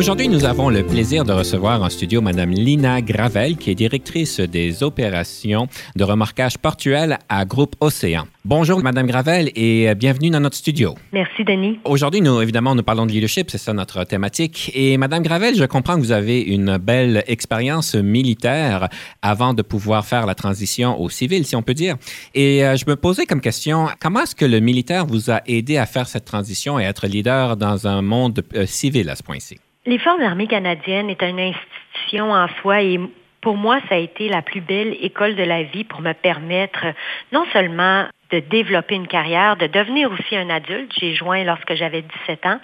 [0.00, 4.40] Aujourd'hui, nous avons le plaisir de recevoir en studio Mme Lina Gravel, qui est directrice
[4.40, 8.24] des opérations de remorquage portuel à Groupe Océan.
[8.46, 10.94] Bonjour, Mme Gravel, et bienvenue dans notre studio.
[11.12, 11.80] Merci, Denis.
[11.84, 14.70] Aujourd'hui, nous, évidemment, nous parlons de leadership, c'est ça notre thématique.
[14.72, 18.88] Et Mme Gravel, je comprends que vous avez une belle expérience militaire
[19.20, 21.96] avant de pouvoir faire la transition au civil, si on peut dire.
[22.34, 25.76] Et euh, je me posais comme question, comment est-ce que le militaire vous a aidé
[25.76, 29.22] à faire cette transition et à être leader dans un monde euh, civil à ce
[29.22, 29.58] point-ci?
[29.86, 33.00] Les Forces armées canadiennes est une institution en soi et
[33.40, 36.84] pour moi, ça a été la plus belle école de la vie pour me permettre
[37.32, 40.92] non seulement de développer une carrière, de devenir aussi un adulte.
[41.00, 42.60] J'ai joint lorsque j'avais 17 ans.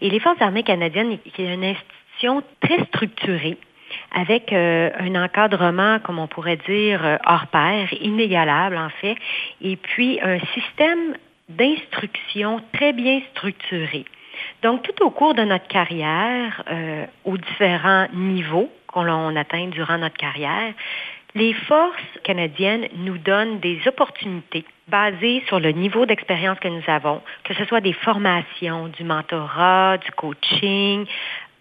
[0.00, 3.58] Et les Forces armées canadiennes est une institution très structurée
[4.12, 9.16] avec euh, un encadrement, comme on pourrait dire, euh, hors pair, inégalable en fait,
[9.60, 11.16] et puis un système
[11.48, 14.04] d'instruction très bien structuré.
[14.64, 20.16] Donc, tout au cours de notre carrière, euh, aux différents niveaux qu'on atteint durant notre
[20.16, 20.72] carrière,
[21.34, 27.20] les forces canadiennes nous donnent des opportunités basées sur le niveau d'expérience que nous avons,
[27.44, 31.04] que ce soit des formations, du mentorat, du coaching,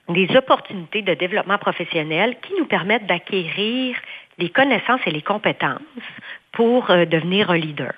[0.07, 3.97] des opportunités de développement professionnel qui nous permettent d'acquérir
[4.37, 5.81] les connaissances et les compétences
[6.53, 7.91] pour euh, devenir un leader.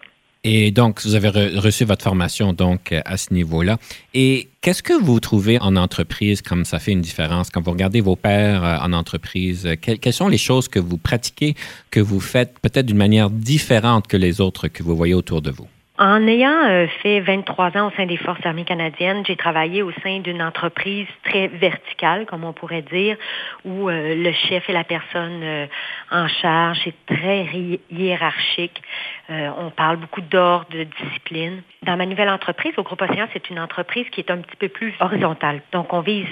[0.47, 3.79] Et donc, vous avez reçu votre formation donc à ce niveau-là.
[4.13, 7.49] Et qu'est-ce que vous trouvez en entreprise comme ça fait une différence?
[7.49, 9.67] Quand vous regardez vos pairs euh, en entreprise?
[9.81, 11.55] quelles sont les choses que vous pratiquez,
[11.89, 15.50] que vous faites peut-être d'une manière différente que les autres que vous voyez autour de
[15.50, 15.67] vous?
[15.97, 19.94] En ayant euh, fait 23 ans au sein des Forces armées canadiennes, j'ai travaillé au
[20.03, 23.16] sein d'une entreprise très verticale, comme on pourrait dire,
[23.63, 25.67] où euh, le chef et la personne euh,
[26.11, 27.47] en charge est très
[27.89, 28.81] hiérarchique.
[29.29, 31.61] on parle beaucoup d'ordre, de discipline.
[31.84, 34.67] Dans ma nouvelle entreprise, au Groupe Océan, c'est une entreprise qui est un petit peu
[34.67, 35.61] plus horizontale.
[35.72, 36.28] Donc, on vise,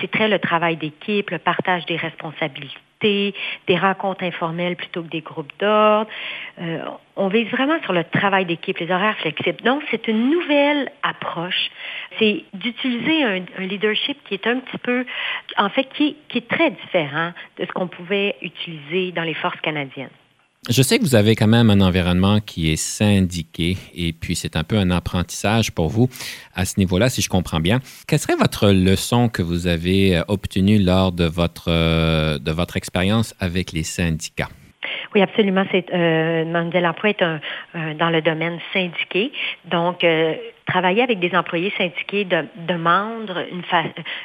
[0.00, 5.20] c'est très le travail d'équipe, le partage des responsabilités des rencontres informelles plutôt que des
[5.20, 6.10] groupes d'ordre.
[6.60, 6.82] Euh,
[7.16, 9.62] on vise vraiment sur le travail d'équipe, les horaires flexibles.
[9.62, 11.70] Donc, c'est une nouvelle approche.
[12.18, 15.04] C'est d'utiliser un, leadership qui est un petit peu,
[15.58, 20.10] en fait, qui est très différent de ce qu'on pouvait utiliser dans les forces canadiennes.
[20.70, 24.54] Je sais que vous avez quand même un environnement qui est syndiqué et puis c'est
[24.54, 26.08] un peu un apprentissage pour vous
[26.54, 27.80] à ce niveau-là, si je comprends bien.
[28.06, 32.76] Quelle serait votre leçon que vous avez euh, obtenue lors de votre, euh, de votre
[32.76, 34.50] expérience avec les syndicats?
[35.16, 35.64] Oui, absolument.
[35.72, 37.40] C'est euh, l'emploi est un,
[37.94, 39.32] dans le domaine syndiqué.
[39.68, 40.34] Donc, euh,
[40.72, 43.46] travailler avec des employés syndiqués demande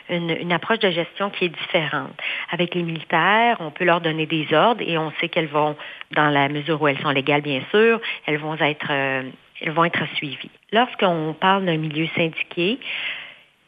[0.10, 2.14] une, approche de gestion qui est différente.
[2.52, 5.76] Avec les militaires, on peut leur donner des ordres et on sait qu'elles vont,
[6.12, 9.24] dans la mesure où elles sont légales, bien sûr, elles vont être, euh,
[9.62, 10.52] elles vont être suivies.
[10.72, 12.80] Lorsqu'on parle d'un milieu syndiqué,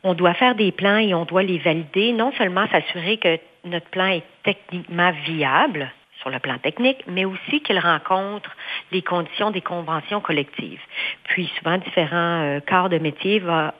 [0.04, 3.88] on doit faire des plans et on doit les valider, non seulement s'assurer que notre
[3.88, 8.56] plan est techniquement viable, sur le plan technique, mais aussi qu'il rencontre
[8.91, 10.81] les conditions des conventions collectives.
[11.25, 13.72] Puis souvent, différents euh, corps de métier vont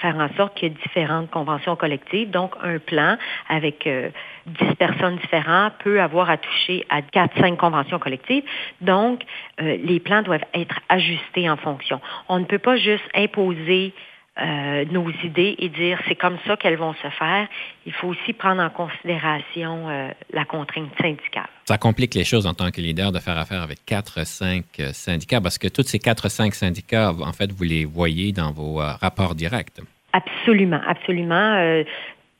[0.00, 2.30] faire en sorte qu'il y ait différentes conventions collectives.
[2.30, 3.16] Donc, un plan
[3.48, 4.10] avec euh,
[4.46, 8.44] dix 10 personnes différentes peut avoir à toucher à 4-5 conventions collectives.
[8.80, 9.22] Donc,
[9.60, 12.00] euh, les plans doivent être ajustés en fonction.
[12.28, 13.94] On ne peut pas juste imposer
[14.40, 17.46] euh, nos idées et dire c'est comme ça qu'elles vont se faire.
[17.86, 21.46] Il faut aussi prendre en considération euh, la contrainte syndicale.
[21.66, 24.92] Ça complique les choses en tant que leader de faire affaire avec quatre, cinq euh,
[24.92, 28.78] syndicats parce que tous ces quatre, cinq syndicats, en fait, vous les voyez dans vos
[28.78, 29.80] rapports directs.
[30.12, 31.84] Absolument, absolument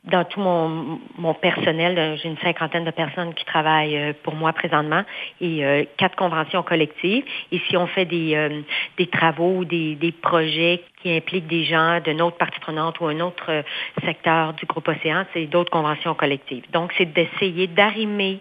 [0.05, 4.35] dans tout mon, mon personnel, euh, j'ai une cinquantaine de personnes qui travaillent euh, pour
[4.35, 5.03] moi présentement
[5.41, 7.23] et euh, quatre conventions collectives.
[7.51, 8.63] Et si on fait des,
[8.97, 13.07] des travaux ou des, des projets qui impliquent des gens d'une autre partie prenante ou
[13.07, 13.63] un autre
[14.03, 16.63] secteur du groupe Océan, c'est d'autres conventions collectives.
[16.71, 18.39] Donc, c'est d'essayer d'arrimer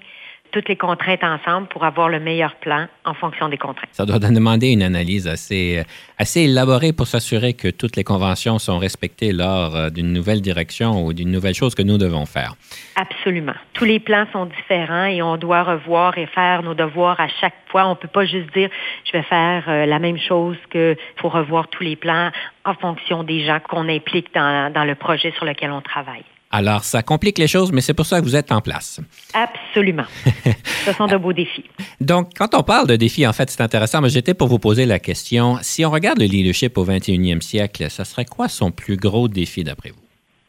[0.54, 3.88] toutes les contraintes ensemble pour avoir le meilleur plan en fonction des contraintes.
[3.90, 5.82] Ça doit demander une analyse assez,
[6.16, 11.04] assez élaborée pour s'assurer que toutes les conventions sont respectées lors euh, d'une nouvelle direction
[11.04, 12.54] ou d'une nouvelle chose que nous devons faire.
[12.94, 13.54] Absolument.
[13.72, 17.58] Tous les plans sont différents et on doit revoir et faire nos devoirs à chaque
[17.66, 17.86] fois.
[17.86, 18.70] On ne peut pas juste dire
[19.04, 22.30] je vais faire euh, la même chose que faut revoir tous les plans
[22.64, 26.24] en fonction des gens qu'on implique dans, dans le projet sur lequel on travaille.
[26.56, 29.00] Alors, ça complique les choses, mais c'est pour ça que vous êtes en place.
[29.32, 30.04] Absolument.
[30.84, 31.64] Ce sont de beaux défis.
[32.00, 34.86] Donc, quand on parle de défis, en fait, c'est intéressant, mais j'étais pour vous poser
[34.86, 38.96] la question, si on regarde le leadership au 21e siècle, ça serait quoi son plus
[38.96, 40.04] gros défi d'après vous?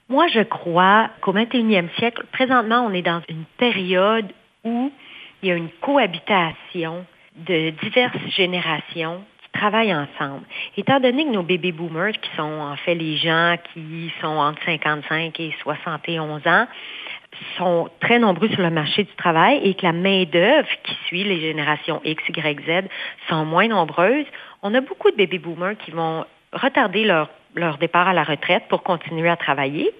[0.07, 4.27] Moi, je crois qu'au 21e siècle, présentement, on est dans une période
[4.63, 4.91] où
[5.41, 7.03] il y a une cohabitation
[7.47, 9.23] de diverses générations
[9.55, 10.43] travaillent ensemble.
[10.77, 14.63] Étant donné que nos baby boomers, qui sont en fait les gens qui sont entre
[14.65, 16.67] 55 et 71 ans,
[17.57, 21.41] sont très nombreux sur le marché du travail et que la main-d'œuvre qui suit les
[21.41, 22.87] générations X, Y, Z
[23.29, 24.25] sont moins nombreuses,
[24.61, 28.63] on a beaucoup de baby boomers qui vont retarder leur, leur départ à la retraite
[28.69, 29.91] pour continuer à travailler,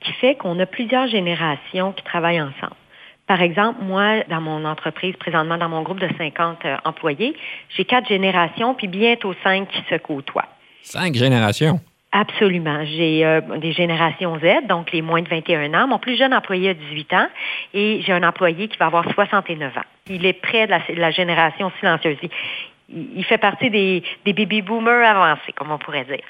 [0.00, 2.76] qui fait qu'on a plusieurs générations qui travaillent ensemble.
[3.26, 7.34] Par exemple, moi, dans mon entreprise, présentement dans mon groupe de 50 euh, employés,
[7.70, 10.48] j'ai quatre générations, puis bientôt cinq qui se côtoient.
[10.82, 11.80] Cinq générations?
[12.12, 12.84] Absolument.
[12.84, 15.88] J'ai euh, des générations Z, donc les moins de 21 ans.
[15.88, 17.26] Mon plus jeune employé a 18 ans
[17.72, 19.80] et j'ai un employé qui va avoir 69 ans.
[20.08, 22.18] Il est près de la, génération silencieuse.
[22.88, 26.20] Il, fait partie des, des baby boomers avancés, comme on pourrait dire.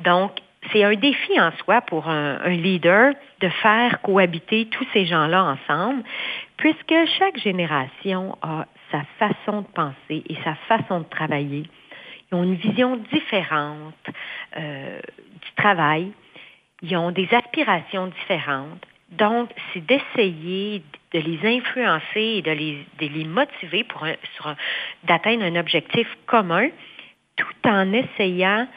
[0.00, 0.32] Donc,
[0.72, 6.02] c'est un défi en soi pour un, leader de faire cohabiter tous ces gens-là ensemble,
[6.56, 11.64] puisque chaque génération a sa façon de penser et sa façon de travailler.
[12.30, 13.94] Ils ont une vision différente
[14.56, 16.12] euh, du travail.
[16.82, 18.86] Ils ont des aspirations différentes.
[19.10, 20.82] Donc, c'est d'essayer
[21.12, 24.06] de les influencer et de les, de les motiver pour
[25.04, 26.68] d'atteindre un objectif commun,
[27.36, 28.68] tout en essayant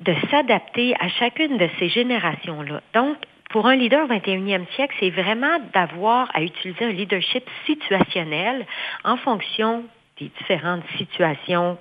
[0.00, 2.82] de s'adapter à chacune de ces générations-là.
[2.92, 3.16] Donc,
[3.50, 8.66] pour un leader au 21e siècle, c'est vraiment d'avoir à utiliser un leadership situationnel
[9.04, 9.84] en fonction
[10.18, 11.76] des différentes situations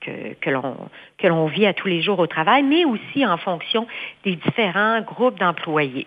[0.00, 3.86] que, que l'on vit à tous les jours au travail, mais aussi en fonction
[4.24, 6.06] des différents groupes d'employés.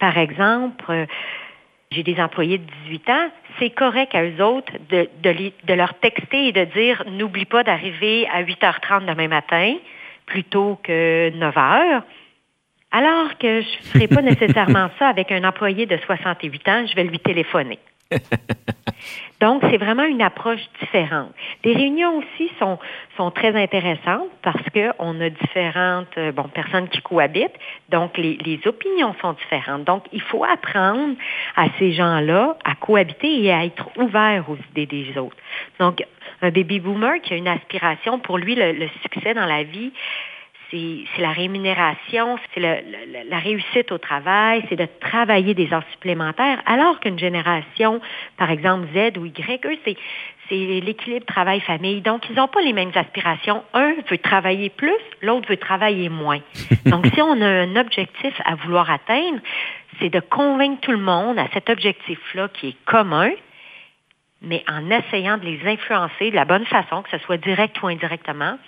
[0.00, 1.06] Par exemple, euh,
[1.92, 5.94] j'ai des employés de 18 ans, c'est correct à eux autres de, de, de leur
[5.94, 9.76] texter et de dire n'oublie pas d'arriver à 8h30 demain matin
[10.26, 12.02] plutôt que 9 heures.
[12.96, 16.96] Alors que je ne ferai pas nécessairement ça avec un employé de 68 ans, je
[16.96, 17.78] vais lui téléphoner.
[19.42, 21.30] Donc, c'est vraiment une approche différente.
[21.62, 22.78] Les réunions aussi sont,
[23.18, 27.58] sont très intéressantes parce qu'on a différentes euh, bon, personnes qui cohabitent.
[27.90, 29.84] Donc, les, les opinions sont différentes.
[29.84, 31.16] Donc, il faut apprendre
[31.54, 35.36] à ces gens-là à cohabiter et à être ouverts aux idées des autres.
[35.78, 36.02] Donc,
[36.40, 39.92] un baby boomer qui a une aspiration, pour lui, le, succès dans la vie,
[40.70, 46.98] c'est la rémunération, c'est la réussite au travail, c'est de travailler des heures supplémentaires, alors
[47.00, 48.00] qu'une génération,
[48.36, 52.00] par exemple Z ou Y, eux, c'est l'équilibre travail-famille.
[52.00, 53.62] Donc, ils n'ont pas les mêmes aspirations.
[53.74, 56.40] Un veut travailler plus, l'autre veut travailler moins.
[56.86, 59.40] Donc, si on a un objectif à vouloir atteindre,
[59.98, 63.30] c'est de convaincre tout le monde à cet objectif-là qui est commun,
[64.42, 67.86] mais en essayant de les influencer de la bonne façon, que ce soit direct ou
[67.86, 68.58] indirectement,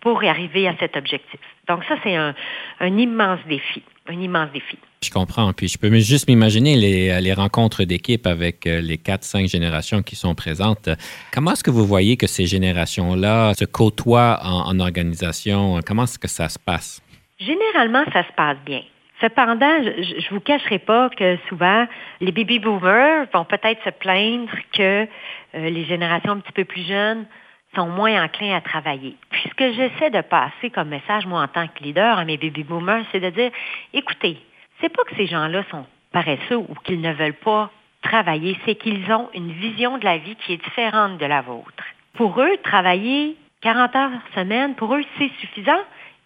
[0.00, 1.40] pour y arriver à cet objectif.
[1.68, 2.34] Donc ça, c'est un,
[2.80, 4.78] immense défi, un immense défi.
[5.02, 5.52] Je comprends.
[5.52, 10.02] Puis je peux juste m'imaginer les, les, rencontres d'équipe avec euh, les quatre, cinq générations
[10.02, 10.88] qui sont présentes.
[11.32, 15.80] Comment est-ce que vous voyez que ces générations-là se côtoient en, en organisation?
[15.86, 17.02] Comment est-ce que ça se passe?
[17.38, 18.82] Généralement, ça se passe bien.
[19.20, 21.86] Cependant, je ne vous cacherai pas que souvent,
[22.20, 25.06] les baby boomers vont peut-être se plaindre que euh,
[25.54, 27.26] les générations un petit peu plus jeunes
[27.74, 29.16] sont moins enclins à travailler.
[29.30, 32.36] Puis ce que j'essaie de passer comme message, moi, en tant que leader à mes
[32.36, 33.50] baby boomers, c'est de dire,
[33.92, 34.38] écoutez,
[34.80, 37.70] c'est pas que ces gens-là sont paresseux ou qu'ils ne veulent pas
[38.02, 41.84] travailler, c'est qu'ils ont une vision de la vie qui est différente de la vôtre.
[42.14, 45.80] Pour eux, travailler 40 heures semaine, pour eux, c'est suffisant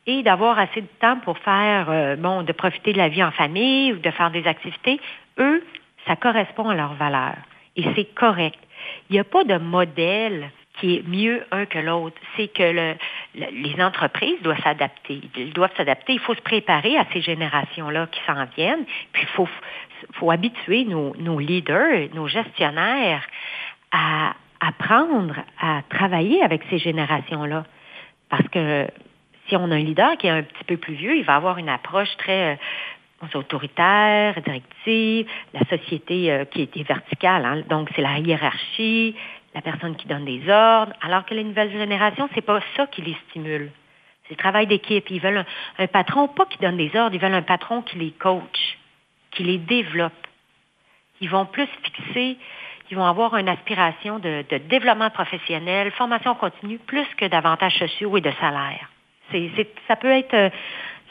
[0.06, 3.30] et d'avoir assez de temps pour faire, euh, bon, de profiter de la vie en
[3.30, 5.00] famille ou de faire des activités,
[5.38, 5.64] eux,
[6.06, 7.38] ça correspond à leurs valeurs.
[7.76, 8.58] Et c'est correct.
[9.08, 10.50] Il n'y a pas de modèle
[10.84, 12.16] qui est mieux un que l'autre.
[12.36, 12.94] C'est que le,
[13.34, 15.20] les entreprises doivent s'adapter.
[15.36, 16.12] Ils doivent s'adapter.
[16.12, 18.84] Il faut se préparer à ces générations-là qui s'en viennent.
[19.12, 19.48] Puis il faut,
[20.14, 23.22] faut habituer nos, leaders, nos gestionnaires
[23.92, 27.64] à apprendre à travailler avec ces générations-là.
[28.28, 28.86] Parce que
[29.48, 31.56] si on a un leader qui est un petit peu plus vieux, il va avoir
[31.56, 32.58] une approche très,
[33.34, 37.46] autoritaire, directive, la société euh, qui est verticale.
[37.46, 37.62] Hein.
[37.70, 39.16] Donc, c'est la hiérarchie,
[39.54, 43.02] la personne qui donne des ordres, alors que les nouvelles générations, c'est pas ça qui
[43.02, 43.70] les stimule.
[44.24, 45.08] C'est le travail d'équipe.
[45.10, 45.44] Ils veulent
[45.78, 48.78] un, patron, pas qui donne des ordres, ils veulent un patron qui les coach,
[49.30, 50.12] qui les développe.
[51.20, 52.36] Ils vont plus fixer,
[52.90, 58.20] ils vont avoir une aspiration de, développement professionnel, formation continue, plus que d'avantages sociaux et
[58.20, 58.90] de salaire.
[59.30, 59.50] C'est,
[59.88, 60.50] ça peut être euh,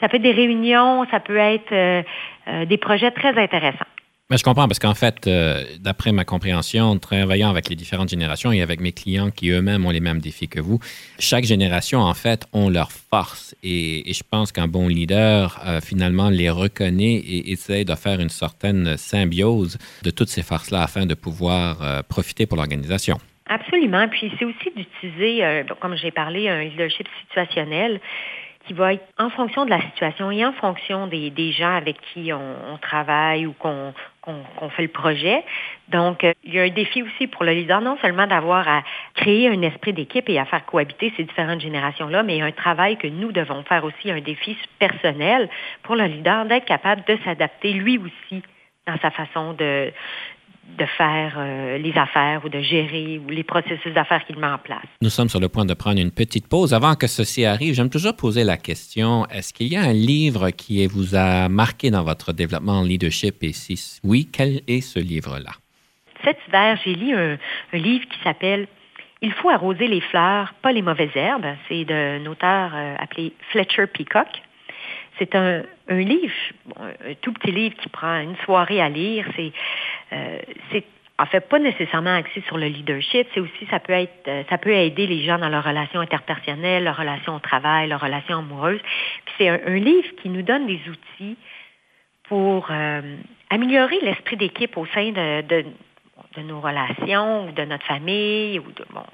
[0.00, 2.02] ça peut être des réunions, ça peut être euh,
[2.48, 3.86] euh, des projets très intéressants.
[4.30, 8.52] Mais je comprends parce qu'en fait, euh, d'après ma compréhension, travaillant avec les différentes générations
[8.52, 10.78] et avec mes clients qui eux-mêmes ont les mêmes défis que vous,
[11.18, 13.54] chaque génération, en fait, ont leurs forces.
[13.62, 18.96] Et, je pense qu'un bon leader, finalement, les reconnaît et essaie de faire une certaine
[18.96, 23.18] symbiose de toutes ces forces-là afin de pouvoir profiter pour l'organisation.
[23.46, 24.08] Absolument.
[24.08, 28.00] Puis c'est aussi d'utiliser, comme j'ai parlé, un leadership situationnel
[28.66, 31.96] qui va être en fonction de la situation et en fonction des, des gens avec
[32.12, 33.92] qui on, travaille ou qu'on
[34.24, 35.44] qu'on fait le projet.
[35.88, 38.82] Donc, euh, il y a un défi aussi pour le leader, non seulement d'avoir à
[39.14, 43.06] créer un esprit d'équipe et à faire cohabiter ces différentes générations-là, mais un travail que
[43.06, 45.48] nous devons faire aussi, un défi personnel
[45.82, 48.42] pour le leader d'être capable de s'adapter lui aussi
[48.86, 49.92] dans sa façon de,
[50.78, 54.58] de faire euh, les affaires ou de gérer ou les processus d'affaires qu'il met en
[54.58, 54.86] place.
[55.02, 56.74] Nous sommes sur le point de prendre une petite pause.
[56.74, 60.50] Avant que ceci arrive, j'aime toujours poser la question, est-ce qu'il y a un livre
[60.50, 63.42] qui vous a marqué dans votre développement en leadership?
[63.42, 65.52] Et si oui, quel est ce livre-là?
[66.24, 67.38] Cet hiver, j'ai lu un,
[67.72, 68.66] livre qui s'appelle
[69.20, 71.46] Il faut arroser les fleurs, pas les mauvaises herbes.
[71.68, 74.28] C'est d'un auteur euh, appelé Fletcher Peacock.
[75.18, 76.34] C'est un, livre,
[76.80, 79.26] un tout petit livre qui prend une soirée à lire.
[79.36, 79.52] C'est,
[80.12, 80.38] euh,
[80.72, 80.84] c'est
[81.18, 83.28] en fait pas nécessairement axé sur le leadership.
[83.32, 86.84] C'est aussi ça peut être, euh, ça peut aider les gens dans leurs relations interpersonnelles,
[86.84, 88.80] leurs relations au travail, leurs relations amoureuses.
[89.24, 91.36] Puis c'est un, livre qui nous donne des outils
[92.24, 93.16] pour euh,
[93.50, 95.64] améliorer l'esprit d'équipe au sein de, de,
[96.42, 99.04] nos relations ou de notre famille ou de, bon,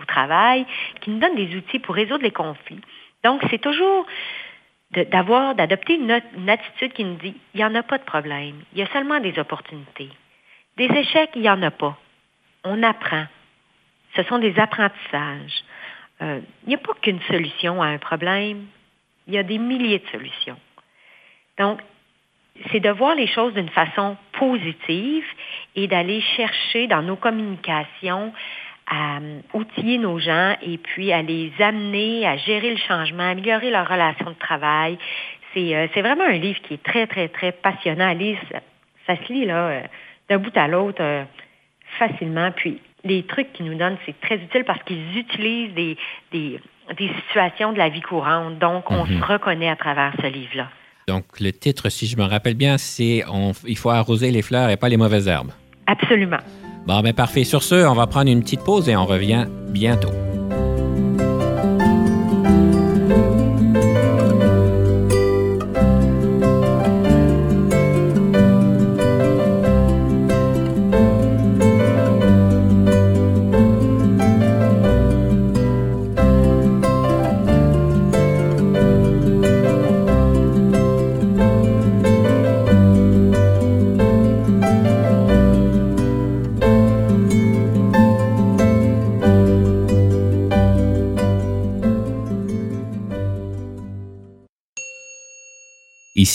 [0.00, 0.64] au travail,
[1.00, 2.80] qui nous donne des outils pour résoudre les conflits.
[3.24, 4.06] Donc, c'est toujours
[4.92, 6.10] d'avoir, d'adopter une,
[6.48, 9.20] attitude qui nous dit, il n'y en a pas de problème, il y a seulement
[9.20, 10.10] des opportunités.
[10.76, 11.96] Des échecs, il n'y en a pas.
[12.64, 13.26] On apprend.
[14.16, 15.64] Ce sont des apprentissages.
[16.22, 18.66] Euh, il n'y a pas qu'une solution à un problème,
[19.26, 20.58] il y a des milliers de solutions.
[21.58, 21.80] Donc,
[22.70, 25.24] c'est de voir les choses d'une façon positive
[25.76, 28.32] et d'aller chercher dans nos communications
[28.90, 33.28] à euh, outiller nos gens et puis à les amener à gérer le changement, à
[33.28, 34.98] améliorer leur relation de travail.
[35.54, 38.38] C'est, euh, c'est vraiment un livre qui est très, très, très passionnant à lire.
[39.06, 39.82] Ça, se lit là, euh,
[40.28, 41.02] d'un bout à l'autre
[41.98, 42.50] facilement.
[42.52, 45.96] Puis les trucs qu'ils nous donnent, c'est très utile parce qu'ils utilisent des,
[46.32, 46.60] des,
[46.98, 48.58] des, situations de la vie courante.
[48.58, 49.20] Donc, on mhm.
[49.20, 50.68] se reconnaît à travers ce livre-là.
[51.08, 53.24] Donc, le titre, si je me rappelle bien, c'est
[53.66, 55.52] Il faut arroser les fleurs et pas les mauvaises herbes.
[55.86, 56.38] Absolument.
[56.86, 57.44] Bon, ben parfait.
[57.44, 60.10] Sur ce, on va prendre une petite pause et on revient bientôt.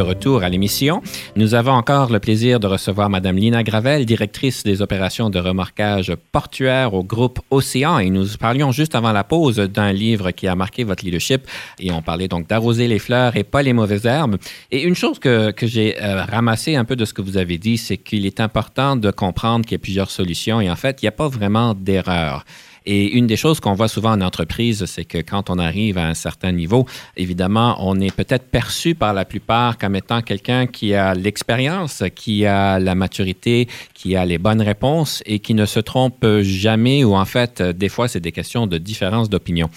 [0.00, 1.02] de retour à l'émission.
[1.36, 6.14] Nous avons encore le plaisir de recevoir Mme Lina Gravel, directrice des opérations de remorquage
[6.32, 7.98] portuaire au groupe Océan.
[7.98, 11.42] Et nous parlions juste avant la pause d'un livre qui a marqué votre leadership.
[11.78, 14.38] Et on parlait donc d'arroser les fleurs et pas les mauvaises herbes.
[14.70, 17.58] Et une chose que, que j'ai euh, ramassé un peu de ce que vous avez
[17.58, 20.62] dit, c'est qu'il est important de comprendre qu'il y a plusieurs solutions.
[20.62, 22.46] Et en fait, il n'y a pas vraiment d'erreur.
[22.86, 26.06] Et une des choses qu'on voit souvent en entreprise, c'est que quand on arrive à
[26.06, 30.94] un certain niveau, évidemment, on est peut-être perçu par la plupart comme étant quelqu'un qui
[30.94, 35.80] a l'expérience, qui a la maturité, qui a les bonnes réponses et qui ne se
[35.80, 39.68] trompe jamais ou en fait, des fois, c'est des questions de différence d'opinion.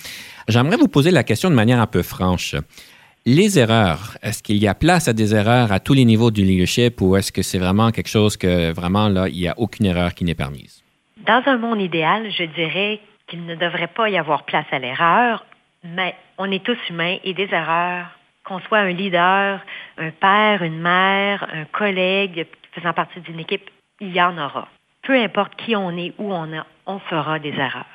[0.47, 2.55] J'aimerais vous poser la question de manière un peu franche.
[3.25, 6.43] Les erreurs, est-ce qu'il y a place à des erreurs à tous les niveaux du
[6.43, 9.85] leadership ou est-ce que c'est vraiment quelque chose que vraiment là, il n'y a aucune
[9.85, 10.82] erreur qui n'est permise?
[11.23, 15.45] Dans un monde idéal, je dirais qu'il ne devrait pas y avoir place à l'erreur,
[15.81, 18.07] mais on est tous humains et des erreurs,
[18.43, 19.61] qu'on soit un leader,
[19.97, 23.69] un père, une mère, un collègue faisant partie d'une équipe,
[24.01, 24.67] il y en aura.
[25.03, 27.85] Peu importe qui on est, où on est, on fera des erreurs.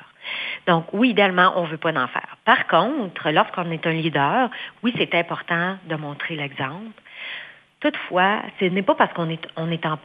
[0.65, 2.37] Donc, oui, idéalement, on ne veut pas en faire.
[2.45, 4.49] Par contre, lorsqu'on est un leader,
[4.81, 6.99] oui, c'est important de montrer l'exemple.
[7.79, 9.99] Toutefois, ce n'est pas parce qu'on est, est en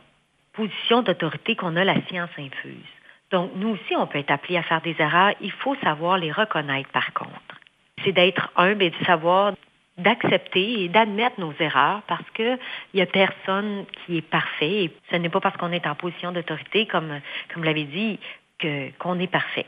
[0.52, 2.93] position d'autorité qu'on a la science infuse.
[3.34, 5.34] Donc, nous aussi, on peut être appelé à faire des erreurs.
[5.40, 7.58] Il faut savoir les reconnaître, par contre.
[8.04, 9.54] C'est d'être humble et de savoir
[9.98, 12.56] d'accepter et d'admettre nos erreurs parce qu'il
[12.94, 14.84] n'y a personne qui est parfait.
[14.84, 17.08] Et ce n'est pas parce qu'on est en position d'autorité, comme,
[17.52, 18.20] comme vous l'avez dit,
[19.00, 19.66] qu'on est parfait.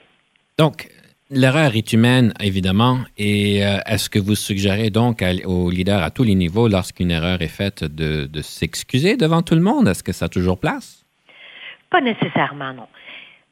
[0.58, 0.88] Donc,
[1.28, 6.23] L'erreur est humaine, évidemment, et euh, est-ce que vous suggérez donc aux leaders à tous
[6.23, 9.88] les niveaux, lorsqu'une erreur est faite, de, s'excuser devant tout le monde?
[9.88, 11.04] Est-ce que ça a toujours place?
[11.90, 12.87] Pas nécessairement, non.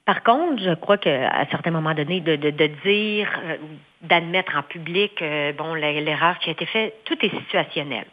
[0.05, 3.57] Par contre, je crois qu'à certains moments donnés, de, dire, euh,
[4.03, 8.05] d'admettre en public, euh, bon, l'erreur qui a été faite, tout est situationnel.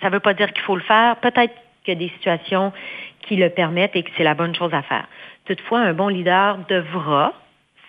[0.00, 1.16] Ça ne veut pas dire qu'il faut le faire.
[1.16, 1.52] Peut-être
[1.84, 2.72] qu'il y a des situations
[3.22, 5.06] qui le permettent et que c'est la bonne chose à faire.
[5.44, 7.32] Toutefois, un bon leader devra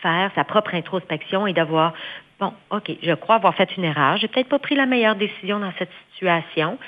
[0.01, 1.94] faire sa propre introspection et d'avoir,
[2.39, 5.60] bon, OK, je crois avoir fait une erreur, j'ai peut-être pas pris la meilleure décision
[5.60, 6.80] dans cette situation.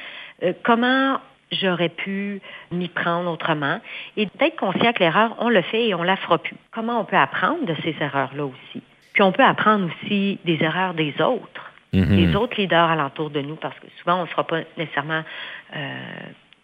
[0.41, 1.19] Euh, comment
[1.53, 2.41] j'aurais pu
[2.71, 3.79] m'y prendre autrement
[4.17, 6.55] et d'être conscient que l'erreur, on le fait et on la fera plus.
[6.71, 8.81] Comment on peut apprendre de ces erreurs-là aussi?
[9.13, 12.15] Puis on peut apprendre aussi des erreurs des autres, mm-hmm.
[12.15, 15.23] des autres leaders alentour de nous, parce que souvent, on ne sera pas nécessairement
[15.75, 15.97] euh,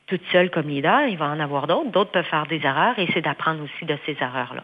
[0.08, 1.92] toute seule comme leader, il va en avoir d'autres.
[1.92, 4.64] D'autres peuvent faire des erreurs et c'est d'apprendre aussi de ces erreurs-là.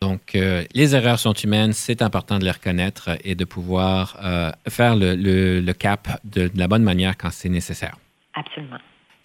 [0.00, 4.50] Donc, euh, les erreurs sont humaines, c'est important de les reconnaître et de pouvoir euh,
[4.66, 7.96] faire le, cap de, la bonne manière quand c'est nécessaire.
[8.32, 8.78] Absolument.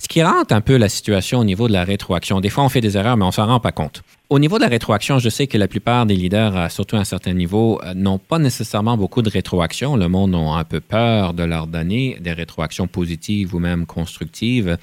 [0.06, 2.40] Ce qui rentre un peu la situation au niveau de la rétroaction.
[2.40, 4.04] Des fois, on fait des erreurs, mais on s'en rend pas compte.
[4.30, 7.06] Au niveau de la rétroaction, je sais que la plupart des leaders, surtout à un
[7.06, 9.96] certain niveau, euh, n'ont pas nécessairement beaucoup de rétroaction.
[9.96, 14.78] Le monde a un peu peur de leur donner des rétroactions positives ou même constructives.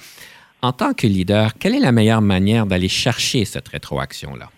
[0.61, 4.49] En tant que leader, quelle est la meilleure manière d'aller chercher cette rétroaction-là?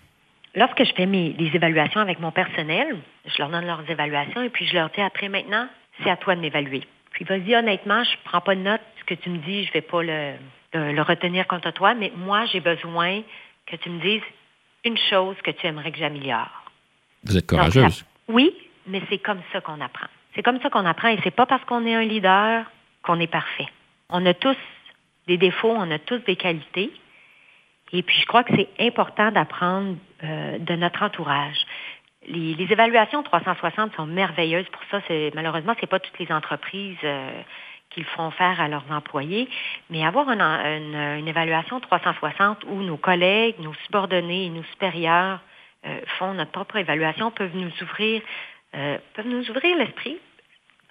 [0.56, 2.96] lorsque je fais mes, évaluations avec mon personnel,
[3.26, 5.68] je leur donne leurs évaluations et puis je leur dis après maintenant,
[6.02, 6.82] c'est à toi de m'évaluer.
[7.12, 8.80] Puis vas-y, honnêtement, je prends pas de note.
[9.00, 10.32] Ce que tu me dis, je vais pas le,
[10.92, 13.22] le, retenir contre toi, mais moi, j'ai besoin
[13.66, 14.22] que tu me dises
[14.84, 16.50] une chose que tu aimerais que j'améliore.
[17.24, 18.04] Vous êtes courageuse.
[18.28, 18.54] oui,
[18.86, 20.06] mais c'est comme ça qu'on apprend.
[20.34, 22.64] C'est comme ça qu'on apprend et c'est pas parce qu'on est un leader
[23.02, 23.68] qu'on est parfait.
[24.10, 24.56] On a tous
[25.26, 26.92] des défauts, on a tous des qualités.
[27.92, 31.56] Et puis, je crois que c'est important d'apprendre euh, de notre entourage.
[32.28, 35.00] Les, évaluations 360 sont merveilleuses pour ça.
[35.34, 37.42] Malheureusement, ce n'est pas toutes les entreprises euh,
[37.96, 39.48] qui le font faire à leurs employés,
[39.88, 45.40] mais avoir une, évaluation 360 où nos collègues, nos subordonnés et nos supérieurs
[45.86, 48.20] euh, font notre propre évaluation peuvent nous ouvrir,
[49.14, 50.18] peuvent nous ouvrir l'esprit.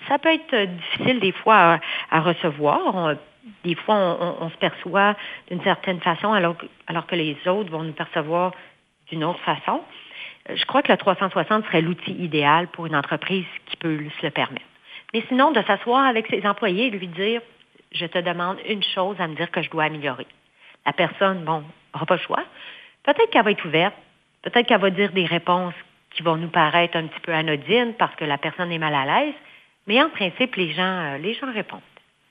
[0.08, 3.16] Ça peut être difficile des fois à, recevoir
[3.64, 3.96] des fois,
[4.42, 5.16] on, se perçoit
[5.50, 8.54] d'une certaine façon alors que, alors que les autres vont nous percevoir
[9.08, 9.82] d'une autre façon.
[10.50, 14.26] Euh, je crois que le 360 serait l'outil idéal pour une entreprise qui peut se
[14.26, 14.66] le permettre.
[15.16, 17.40] Mais sinon, de s'asseoir avec ses employés et lui dire,
[17.94, 20.28] je te demande une chose à me dire que je dois améliorer.
[20.86, 22.44] La personne, bon, n'aura pas le choix.
[23.04, 23.96] Peut-être qu'elle va être ouverte.
[24.42, 25.74] Peut-être qu'elle va dire des réponses
[26.14, 29.06] qui vont nous paraître un petit peu anodines parce que la personne est mal à
[29.06, 29.36] l'aise.
[29.88, 31.80] Mais en principe, les gens, euh, les gens répondent.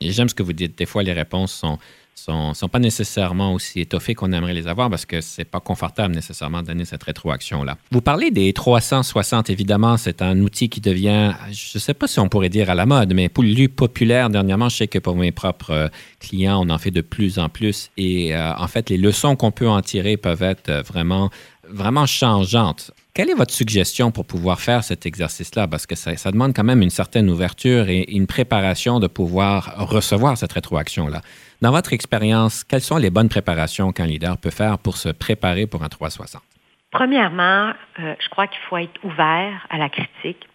[0.03, 0.77] J'aime ce que vous dites.
[0.77, 1.79] Des fois, les réponses sont
[2.14, 6.14] sont, sont pas nécessairement aussi étoffées qu'on aimerait les avoir parce que c'est pas confortable
[6.14, 7.77] nécessairement de donner cette rétroaction-là.
[7.90, 12.29] Vous parlez des 360, évidemment, c'est un outil qui devient, je sais pas si on
[12.29, 14.68] pourrait dire à la mode, mais plus populaire dernièrement.
[14.68, 15.88] Je sais que pour mes propres euh,
[16.20, 19.50] clients, on en fait de plus en plus et euh, en fait, les leçons qu'on
[19.50, 21.31] peut en tirer peuvent être euh, vraiment
[21.70, 22.90] vraiment changeantes.
[23.14, 25.68] Quelle est votre suggestion pour pouvoir faire cet exercice-là?
[25.68, 30.37] Parce que ça, demande quand même une certaine ouverture et une préparation de pouvoir recevoir
[30.37, 31.22] cette rétroaction-là.
[31.64, 35.66] Dans votre expérience, quelles sont les bonnes préparations qu'un leader peut faire pour se préparer
[35.66, 36.42] pour un 360?
[36.90, 40.46] Premièrement, euh, je crois qu'il faut être ouvert à la critique.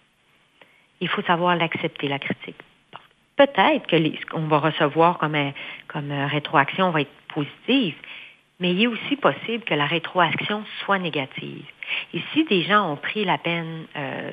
[1.01, 2.57] Il faut savoir l'accepter, la critique.
[3.37, 5.35] Peut-être que ce qu'on va recevoir comme,
[5.87, 7.95] comme rétroaction va être positive,
[8.59, 11.65] mais il est aussi possible que la rétroaction soit négative.
[12.13, 14.29] Et si des gens ont pris la peine euh,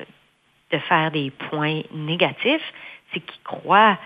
[0.71, 2.71] de faire des points négatifs,
[3.11, 3.97] c'est qu'ils croient,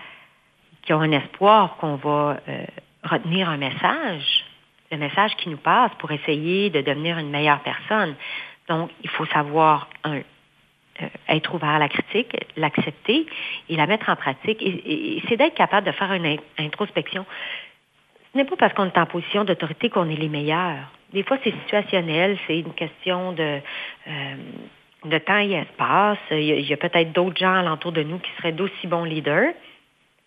[0.82, 2.64] qu'ils ont un espoir qu'on va euh,
[3.04, 4.44] retenir un message,
[4.90, 8.14] le message qui nous passe pour essayer de devenir une meilleure personne.
[8.68, 13.26] Donc, il faut savoir, un, euh, être ouvert à la critique, l'accepter
[13.68, 14.60] et la mettre en pratique.
[14.62, 17.24] Et, et c'est d'être capable de faire une introspection.
[18.32, 20.90] Ce n'est pas parce qu'on est en position d'autorité qu'on est les meilleurs.
[21.12, 23.60] Des fois, c'est situationnel, c'est une question de,
[24.08, 24.34] euh,
[25.04, 26.18] de temps et espace.
[26.30, 29.52] Il y a, peut-être d'autres gens alentour de nous qui seraient d'aussi bons leaders.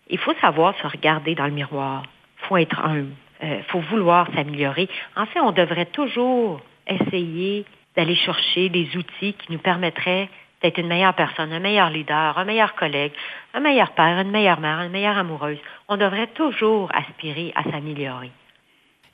[0.08, 2.02] Il faut savoir se regarder dans le miroir.
[2.42, 3.12] Il faut être humble.
[3.42, 4.88] Il euh, faut vouloir s'améliorer.
[5.16, 7.64] En fait, on devrait toujours essayer
[7.96, 10.28] d'aller chercher des outils qui nous permettraient
[10.62, 13.12] d'être une meilleure personne, un meilleur leader, un meilleur collègue,
[13.52, 15.58] un meilleur père, une meilleure mère, une meilleure amoureuse.
[15.88, 18.30] On devrait toujours aspirer à s'améliorer.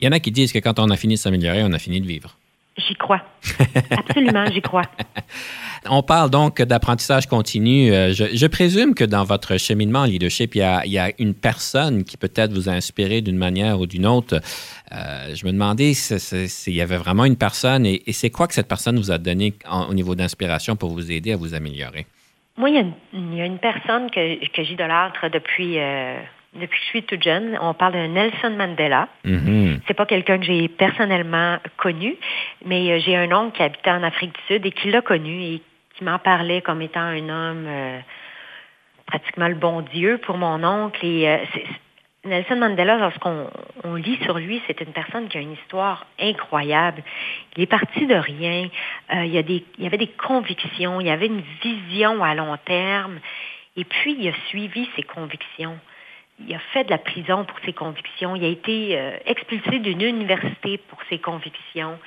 [0.00, 1.78] Il y en a qui disent que quand on a fini de s'améliorer, on a
[1.78, 2.36] fini de vivre.
[2.78, 3.20] J'y crois.
[3.90, 4.84] Absolument, j'y crois.
[5.88, 7.92] On parle donc d'apprentissage continu.
[7.92, 12.16] Euh, je, présume que dans votre cheminement en leadership, il y a, une personne qui
[12.16, 14.40] peut-être vous a inspiré d'une manière ou d'une autre.
[14.92, 18.68] Euh, je me demandais s'il y avait vraiment une personne et, c'est quoi que cette
[18.68, 19.54] personne vous a donné
[19.88, 22.06] au niveau d'inspiration pour vous aider à vous améliorer?
[22.56, 25.78] Moi, il y a une, personne que, que j'idolâtre depuis...
[25.78, 26.20] Euh,
[26.54, 29.08] depuis que je suis toute jeune, on parle de Nelson Mandela.
[29.24, 29.80] Mm-hmm.
[29.86, 32.16] C'est pas quelqu'un que j'ai personnellement connu,
[32.64, 35.42] mais euh, j'ai un oncle qui habitait en Afrique du Sud et qui l'a connu
[35.42, 35.62] et
[35.94, 37.98] qui m'en parlait comme étant un homme euh,
[39.06, 41.04] pratiquement le bon Dieu pour mon oncle.
[41.04, 41.38] Et euh,
[42.26, 43.48] Nelson Mandela, lorsqu'on
[43.84, 47.02] on lit sur lui, c'est une personne qui a une histoire incroyable.
[47.56, 48.68] Il est parti de rien.
[49.10, 52.34] il, y a des, il y avait des convictions, il y avait une vision à
[52.34, 53.18] long terme.
[53.76, 55.78] Et puis, il a suivi ses convictions
[56.46, 58.36] il a fait de la prison pour ses convictions.
[58.36, 61.98] Il a été euh, expulsé d'une université pour ses convictions.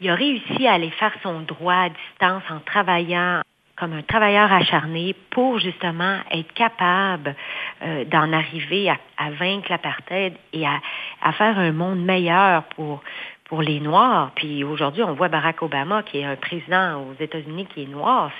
[0.00, 3.42] Il a réussi à aller faire son droit à distance en travaillant
[3.76, 7.36] comme un travailleur acharné pour justement être capable
[7.82, 10.80] euh, d'en arriver à, vaincre l'apartheid et à,
[11.22, 13.02] à, faire un monde meilleur pour,
[13.44, 14.32] pour les Noirs.
[14.34, 18.30] Puis aujourd'hui, on voit Barack Obama, qui est un président aux États-Unis qui est noir.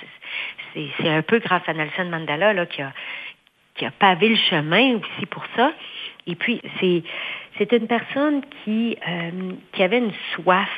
[0.73, 2.91] C'est un peu grâce à Nelson Mandela là, qui a
[3.79, 5.71] qui a pavé le chemin aussi pour ça.
[6.27, 7.01] Et puis, c'est,
[7.57, 10.69] c'est une personne qui, euh, qui avait une soif,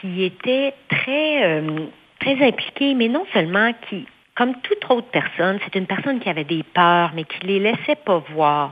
[0.00, 1.86] qui était très, euh,
[2.20, 4.06] très impliquée, mais non seulement qui,
[4.36, 7.96] comme toute autre personne, c'est une personne qui avait des peurs, mais qui les laissait
[7.96, 8.70] pas voir.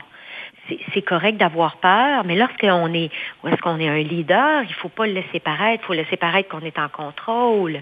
[0.92, 3.10] C'est, correct d'avoir peur, mais lorsqu'on est,
[3.46, 6.50] est-ce qu'on est un leader, il faut pas le laisser paraître, il faut laisser paraître
[6.50, 7.80] qu'on est en contrôle.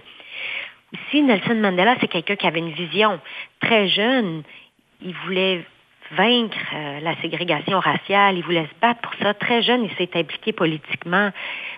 [0.93, 3.19] Aussi, Nelson Mandela, c'est quelqu'un qui avait une vision
[3.61, 4.45] très jeune
[5.01, 5.65] il voulait
[6.13, 9.35] vaincre euh, la ségrégation raciale, il voulait se battre pour ça.
[9.35, 11.31] Très jeune, il s'est impliqué politiquement.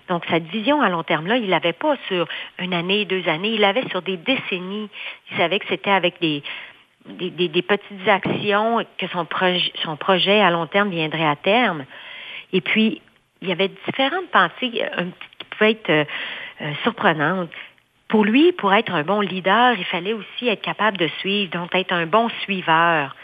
[0.08, 2.28] Donc, sa vision à long terme-là, il l'avait pas sur
[2.58, 4.90] une année, deux années, il l'avait sur des décennies.
[5.30, 6.42] Il savait que c'était avec des,
[7.06, 11.84] des, petites actions que son, projet, son projet à long terme viendrait à terme.
[12.52, 13.00] Et puis,
[13.40, 15.04] il y avait différentes pensées euh,
[15.38, 16.04] qui pouvaient être euh,
[16.82, 17.50] surprenantes.
[18.08, 21.74] Pour lui, pour être un bon leader, il fallait aussi être capable de suivre, donc
[21.74, 23.14] être un bon suiveur.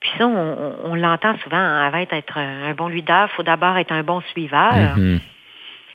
[0.00, 3.92] Puis ça, on, l'entend souvent, hein, avant d'être un bon leader, il faut d'abord être
[3.92, 4.96] un bon suiveur.
[4.96, 5.20] Mm-hmm.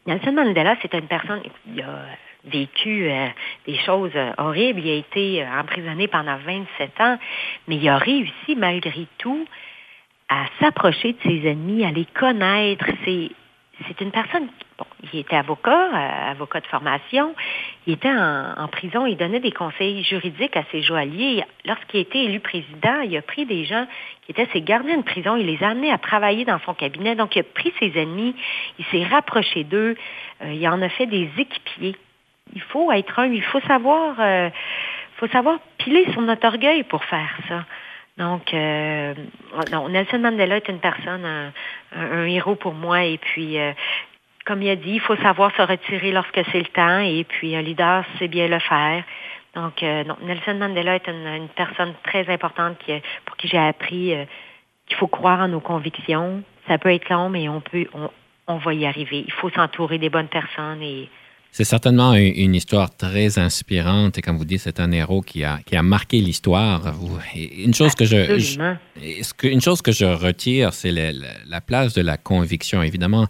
[0.08, 2.06] Nelson Mandela, c'est une personne qui a
[2.46, 3.28] vécu euh,
[3.68, 4.80] des choses euh, horribles.
[4.80, 7.20] Il a été euh, emprisonné pendant 27 ans,
[7.68, 9.46] mais il a réussi malgré tout
[10.30, 12.86] à s'approcher de ses ennemis, à les connaître.
[13.04, 13.32] C'est
[13.88, 17.36] c'est une personne, bon, il était avocat, euh, avocat de formation,
[17.86, 21.44] il était en, prison, il donnait des conseils juridiques à ses joailliers.
[21.66, 23.88] Lorsqu'il a été élu président, il a pris des gens
[24.24, 27.16] qui étaient ses gardiens de prison, il les a amenés à travailler dans son cabinet.
[27.16, 28.36] Donc, il a pris ses ennemis,
[28.78, 29.96] il s'est rapproché d'eux,
[30.44, 31.96] euh, il en a fait des équipiers.
[32.54, 34.50] Il faut être un, il faut savoir, euh,
[35.18, 37.66] faut savoir piler sur notre orgueil pour faire ça.
[38.18, 39.14] Donc, euh,
[39.90, 41.52] Nelson Mandela est une personne,
[41.96, 43.04] un, héros pour moi.
[43.04, 43.58] Et puis,
[44.48, 47.00] comme il a dit, il faut savoir se retirer lorsque c'est le temps.
[47.00, 49.04] Et puis, un leader sait bien le faire.
[49.56, 52.94] Donc, euh, Nelson Mandela est une, personne très importante qui,
[53.26, 54.14] pour qui j'ai appris
[54.88, 56.44] qu'il faut croire en nos convictions.
[56.68, 58.10] Ça peut être long, mais on peut, on,
[58.48, 59.24] on va y arriver.
[59.28, 61.10] Il faut s'entourer des bonnes personnes et
[61.52, 65.60] c'est certainement une, histoire très inspirante et comme vous dites, c'est un héros qui a,
[65.66, 66.94] qui a marqué l'histoire.
[67.36, 68.68] Une chose que je,
[69.44, 72.84] une chose que je retire, c'est la, place de la conviction.
[72.84, 73.28] Évidemment,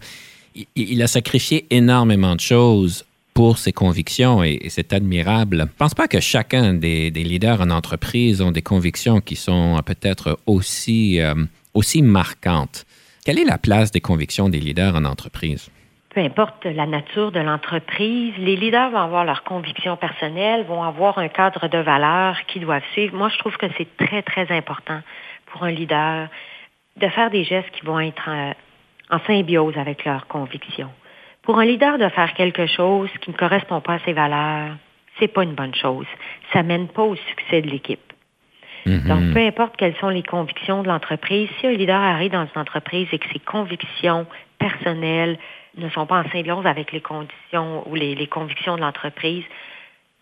[0.74, 5.58] il, a sacrifié énormément de choses pour ses convictions et, c'est admirable.
[5.58, 9.80] Je ne pense pas que chacun des, leaders en entreprise ont des convictions qui sont
[9.84, 11.34] peut-être aussi, euh,
[11.74, 12.84] aussi marquantes.
[13.24, 15.70] Quelle est la place des convictions des leaders en entreprise?
[16.18, 21.18] peu importe la nature de l'entreprise, les leaders vont avoir leurs convictions personnelles, vont avoir
[21.18, 23.16] un cadre de valeurs qu'ils doivent suivre.
[23.16, 25.00] Moi, je trouve que c'est très, très important
[25.46, 26.28] pour un leader
[26.96, 28.52] de faire des gestes qui vont être euh,
[29.10, 30.90] en, symbiose avec leurs convictions.
[31.42, 34.76] Pour un leader de faire quelque chose qui ne correspond pas à ses valeurs,
[35.18, 36.06] c'est pas une bonne chose.
[36.52, 38.12] Ça mène pas au succès de l'équipe.
[38.86, 39.08] Mm-hmm.
[39.08, 42.60] Donc, peu importe quelles sont les convictions de l'entreprise, si un leader arrive dans une
[42.60, 44.26] entreprise et que ses convictions
[44.58, 45.38] personnelles
[45.76, 49.44] ne sont pas en symbiose avec les conditions ou les, convictions de l'entreprise,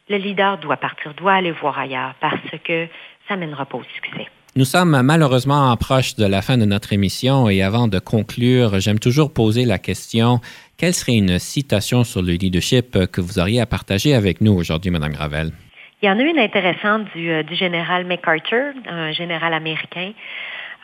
[0.09, 2.87] le leader doit partir, doit aller voir ailleurs parce que
[3.29, 4.29] ça mènera pas au succès.
[4.57, 8.99] Nous sommes malheureusement proche de la fin de notre émission et avant de conclure, j'aime
[8.99, 10.41] toujours poser la question
[10.79, 14.91] quelle serait une citation sur le leadership que vous auriez à partager avec nous aujourd'hui,
[14.91, 15.53] Mme Gravel?
[16.01, 20.13] Il y en a une intéressante du, euh, du général MacArthur, un général américain.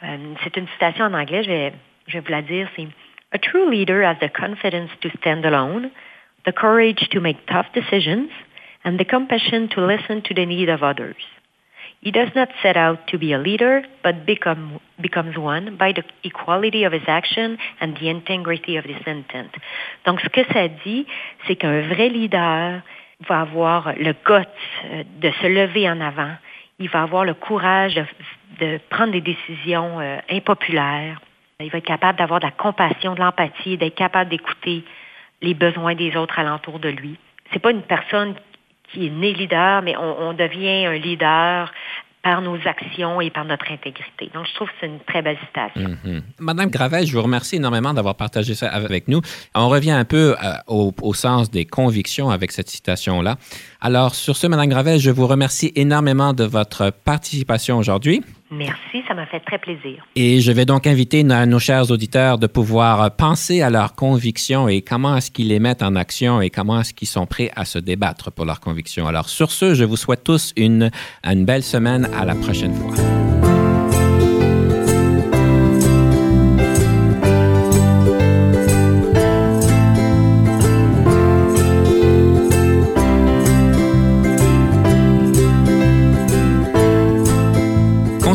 [0.03, 1.73] Euh, c'est une citation en anglais, je vais,
[2.09, 2.69] je vais vous la dire.
[2.77, 2.89] C'est
[3.33, 5.91] A true leader has the confidence to stand alone,
[6.45, 8.29] the courage to make tough decisions,
[8.85, 11.17] and the compassion to listen to the need of others.
[12.03, 16.03] He does not set out to be a leader, but become, becomes one by the
[16.25, 19.51] equality of his action and the integrity of his intent.
[20.05, 21.07] Donc, ce que ça dit,
[21.47, 22.83] c'est qu'un vrai leader
[23.29, 24.49] va avoir le guts
[24.85, 26.35] euh, de se lever en avant.
[26.81, 28.03] Il va avoir le courage
[28.59, 31.21] de, prendre des décisions euh, impopulaires.
[31.61, 34.83] Il va être capable d'avoir de la compassion, de l'empathie, d'être capable d'écouter
[35.41, 37.17] les besoins des autres alentour de lui.
[37.53, 38.35] C'est pas une personne
[38.93, 41.73] qui est né leader, mais on, devient un leader
[42.23, 44.31] par nos actions et par notre intégrité.
[44.33, 45.97] Donc, je trouve que c'est une très belle citation.
[46.05, 46.23] Mhm.
[46.39, 49.21] Madame Gravel, je vous remercie énormément d'avoir partagé ça avec nous.
[49.55, 53.37] On revient un peu euh, au, au, sens des convictions avec cette citation-là.
[53.85, 58.23] Alors, sur ce, Madame Gravel, je vous remercie énormément de votre participation aujourd'hui.
[58.53, 60.07] Merci, ça m'a fait très plaisir.
[60.15, 64.69] Et je vais donc inviter nos, nos chers auditeurs de pouvoir penser à leurs convictions
[64.69, 67.65] et comment est-ce qu'ils les mettent en action et comment est-ce qu'ils sont prêts à
[67.65, 69.09] se débattre pour leurs convictions.
[69.09, 70.93] Alors sur ce, je vous souhaite tous une,
[71.25, 72.09] une belle semaine.
[72.17, 73.22] À la prochaine fois.